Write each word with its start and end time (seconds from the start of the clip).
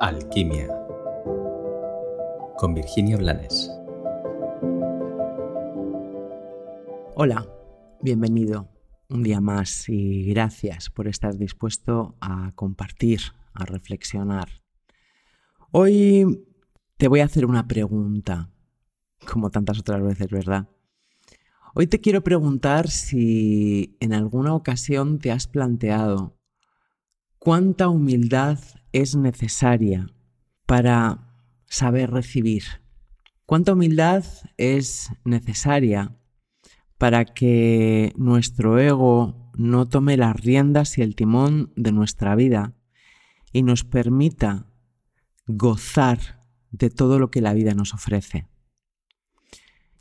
Alquimia 0.00 0.68
con 2.56 2.72
Virginia 2.72 3.16
Blanes. 3.16 3.68
Hola, 7.16 7.44
bienvenido 8.00 8.68
un 9.08 9.24
día 9.24 9.40
más 9.40 9.88
y 9.88 10.24
gracias 10.26 10.88
por 10.90 11.08
estar 11.08 11.36
dispuesto 11.36 12.14
a 12.20 12.52
compartir, 12.54 13.20
a 13.54 13.64
reflexionar. 13.64 14.48
Hoy 15.72 16.46
te 16.96 17.08
voy 17.08 17.18
a 17.18 17.24
hacer 17.24 17.44
una 17.44 17.66
pregunta, 17.66 18.50
como 19.28 19.50
tantas 19.50 19.80
otras 19.80 20.00
veces, 20.00 20.28
¿verdad? 20.28 20.68
Hoy 21.74 21.88
te 21.88 22.00
quiero 22.00 22.22
preguntar 22.22 22.88
si 22.88 23.96
en 23.98 24.12
alguna 24.12 24.54
ocasión 24.54 25.18
te 25.18 25.32
has 25.32 25.48
planteado 25.48 26.38
cuánta 27.40 27.88
humildad 27.88 28.60
es 29.00 29.16
necesaria 29.16 30.10
para 30.66 31.28
saber 31.66 32.10
recibir. 32.10 32.64
Cuánta 33.46 33.72
humildad 33.72 34.24
es 34.56 35.10
necesaria 35.24 36.16
para 36.98 37.24
que 37.24 38.12
nuestro 38.16 38.78
ego 38.78 39.50
no 39.54 39.88
tome 39.88 40.16
las 40.16 40.36
riendas 40.36 40.98
y 40.98 41.02
el 41.02 41.14
timón 41.14 41.72
de 41.76 41.92
nuestra 41.92 42.34
vida 42.34 42.74
y 43.52 43.62
nos 43.62 43.84
permita 43.84 44.66
gozar 45.46 46.44
de 46.70 46.90
todo 46.90 47.18
lo 47.18 47.30
que 47.30 47.40
la 47.40 47.54
vida 47.54 47.74
nos 47.74 47.94
ofrece. 47.94 48.46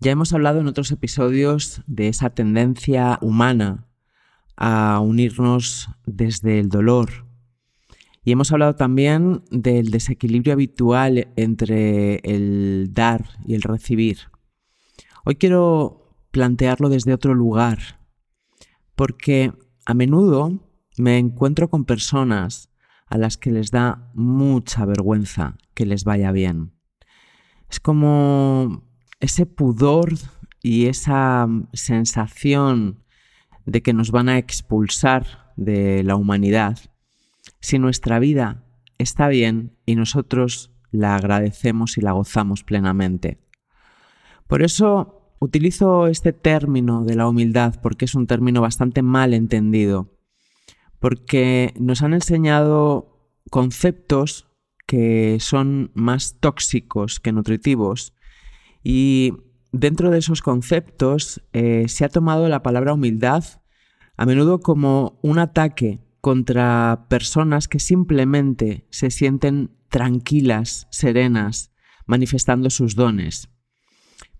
Ya 0.00 0.10
hemos 0.10 0.32
hablado 0.32 0.60
en 0.60 0.66
otros 0.66 0.90
episodios 0.90 1.82
de 1.86 2.08
esa 2.08 2.30
tendencia 2.30 3.18
humana 3.20 3.86
a 4.56 5.00
unirnos 5.00 5.88
desde 6.06 6.60
el 6.60 6.68
dolor, 6.68 7.23
y 8.24 8.32
hemos 8.32 8.50
hablado 8.52 8.74
también 8.74 9.42
del 9.50 9.90
desequilibrio 9.90 10.54
habitual 10.54 11.28
entre 11.36 12.16
el 12.24 12.90
dar 12.92 13.28
y 13.46 13.54
el 13.54 13.62
recibir. 13.62 14.18
Hoy 15.24 15.36
quiero 15.36 16.16
plantearlo 16.30 16.88
desde 16.88 17.12
otro 17.12 17.34
lugar, 17.34 18.00
porque 18.94 19.52
a 19.84 19.94
menudo 19.94 20.58
me 20.96 21.18
encuentro 21.18 21.68
con 21.68 21.84
personas 21.84 22.70
a 23.06 23.18
las 23.18 23.36
que 23.36 23.52
les 23.52 23.70
da 23.70 24.10
mucha 24.14 24.86
vergüenza 24.86 25.58
que 25.74 25.84
les 25.84 26.04
vaya 26.04 26.32
bien. 26.32 26.72
Es 27.68 27.78
como 27.78 28.84
ese 29.20 29.44
pudor 29.44 30.14
y 30.62 30.86
esa 30.86 31.46
sensación 31.74 33.04
de 33.66 33.82
que 33.82 33.92
nos 33.92 34.10
van 34.10 34.30
a 34.30 34.38
expulsar 34.38 35.52
de 35.56 36.02
la 36.04 36.16
humanidad 36.16 36.78
si 37.64 37.78
nuestra 37.78 38.18
vida 38.18 38.62
está 38.98 39.26
bien 39.28 39.74
y 39.86 39.94
nosotros 39.94 40.70
la 40.90 41.16
agradecemos 41.16 41.96
y 41.96 42.02
la 42.02 42.12
gozamos 42.12 42.62
plenamente. 42.62 43.38
Por 44.46 44.62
eso 44.62 45.34
utilizo 45.38 46.06
este 46.06 46.34
término 46.34 47.04
de 47.04 47.14
la 47.14 47.26
humildad 47.26 47.80
porque 47.82 48.04
es 48.04 48.14
un 48.14 48.26
término 48.26 48.60
bastante 48.60 49.00
mal 49.00 49.32
entendido, 49.32 50.12
porque 50.98 51.72
nos 51.78 52.02
han 52.02 52.12
enseñado 52.12 53.32
conceptos 53.48 54.46
que 54.86 55.38
son 55.40 55.90
más 55.94 56.36
tóxicos 56.40 57.18
que 57.18 57.32
nutritivos 57.32 58.12
y 58.82 59.32
dentro 59.72 60.10
de 60.10 60.18
esos 60.18 60.42
conceptos 60.42 61.42
eh, 61.54 61.86
se 61.88 62.04
ha 62.04 62.10
tomado 62.10 62.46
la 62.50 62.62
palabra 62.62 62.92
humildad 62.92 63.42
a 64.18 64.26
menudo 64.26 64.60
como 64.60 65.18
un 65.22 65.38
ataque 65.38 66.04
contra 66.24 67.04
personas 67.10 67.68
que 67.68 67.78
simplemente 67.78 68.86
se 68.88 69.10
sienten 69.10 69.76
tranquilas, 69.90 70.88
serenas, 70.90 71.70
manifestando 72.06 72.70
sus 72.70 72.94
dones, 72.94 73.50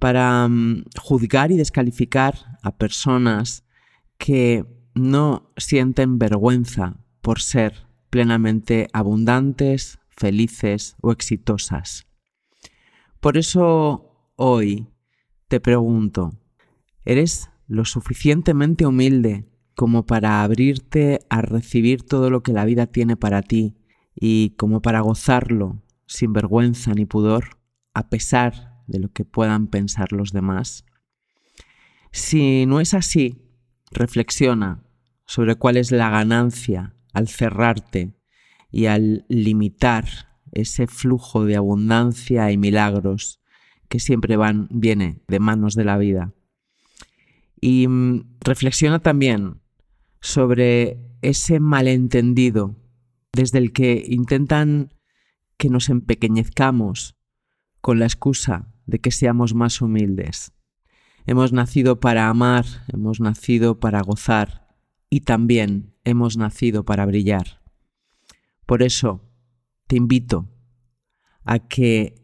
para 0.00 0.48
mm, 0.48 0.86
juzgar 1.00 1.52
y 1.52 1.56
descalificar 1.56 2.58
a 2.64 2.76
personas 2.76 3.64
que 4.18 4.64
no 4.96 5.52
sienten 5.56 6.18
vergüenza 6.18 6.96
por 7.22 7.40
ser 7.40 7.86
plenamente 8.10 8.88
abundantes, 8.92 10.00
felices 10.08 10.96
o 11.00 11.12
exitosas. 11.12 12.08
Por 13.20 13.36
eso 13.36 14.32
hoy 14.34 14.88
te 15.46 15.60
pregunto, 15.60 16.32
¿eres 17.04 17.50
lo 17.68 17.84
suficientemente 17.84 18.84
humilde 18.84 19.44
como 19.78 20.06
para 20.06 20.42
abrirte 20.42 21.20
a 21.30 21.40
recibir 21.40 22.02
todo 22.02 22.30
lo 22.30 22.42
que 22.42 22.52
la 22.52 22.64
vida 22.64 22.88
tiene 22.88 23.16
para 23.16 23.42
ti 23.42 23.76
y 24.12 24.56
como 24.56 24.82
para 24.82 24.98
gozarlo 25.02 25.80
sin 26.04 26.32
vergüenza 26.32 26.94
ni 26.94 27.04
pudor, 27.04 27.60
a 27.94 28.08
pesar 28.08 28.82
de 28.88 28.98
lo 28.98 29.12
que 29.12 29.24
puedan 29.24 29.68
pensar 29.68 30.10
los 30.10 30.32
demás? 30.32 30.84
Si 32.10 32.66
no 32.66 32.80
es 32.80 32.92
así, 32.92 33.40
reflexiona 33.92 34.82
sobre 35.26 35.54
cuál 35.54 35.76
es 35.76 35.92
la 35.92 36.10
ganancia 36.10 36.96
al 37.12 37.28
cerrarte 37.28 38.16
y 38.72 38.86
al 38.86 39.26
limitar 39.28 40.08
ese 40.50 40.88
flujo 40.88 41.44
de 41.44 41.54
abundancia 41.54 42.50
y 42.50 42.56
milagros 42.56 43.40
que 43.88 44.00
siempre 44.00 44.36
van, 44.36 44.66
viene 44.72 45.20
de 45.28 45.38
manos 45.38 45.76
de 45.76 45.84
la 45.84 45.98
vida. 45.98 46.34
Y 47.60 47.86
mm, 47.86 48.38
reflexiona 48.40 48.98
también 48.98 49.60
sobre 50.20 50.98
ese 51.22 51.60
malentendido 51.60 52.76
desde 53.32 53.58
el 53.58 53.72
que 53.72 54.04
intentan 54.08 54.94
que 55.56 55.68
nos 55.68 55.88
empequeñezcamos 55.88 57.16
con 57.80 57.98
la 57.98 58.06
excusa 58.06 58.72
de 58.86 59.00
que 59.00 59.10
seamos 59.10 59.54
más 59.54 59.80
humildes. 59.80 60.52
Hemos 61.26 61.52
nacido 61.52 62.00
para 62.00 62.28
amar, 62.28 62.64
hemos 62.92 63.20
nacido 63.20 63.80
para 63.80 64.00
gozar 64.00 64.68
y 65.10 65.20
también 65.20 65.94
hemos 66.04 66.36
nacido 66.36 66.84
para 66.84 67.04
brillar. 67.04 67.62
Por 68.66 68.82
eso 68.82 69.22
te 69.86 69.96
invito 69.96 70.48
a 71.44 71.58
que 71.58 72.14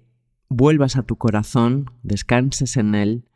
vuelvas 0.48 0.96
a 0.96 1.02
tu 1.02 1.16
corazón, 1.16 1.90
descanses 2.02 2.76
en 2.76 2.94
él 2.94 3.28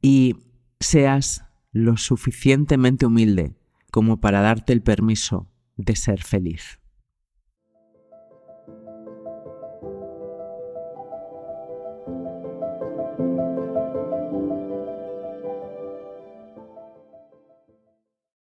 y 0.00 0.36
seas 0.80 1.44
lo 1.72 1.96
suficientemente 1.96 3.06
humilde 3.06 3.59
como 3.90 4.20
para 4.20 4.40
darte 4.40 4.72
el 4.72 4.82
permiso 4.82 5.50
de 5.76 5.96
ser 5.96 6.22
feliz. 6.22 6.79